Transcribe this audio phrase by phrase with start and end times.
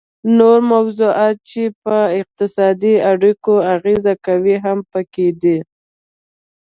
[0.37, 5.57] نور موضوعات چې په اقتصادي اړیکو اغیزه کوي هم پکې دي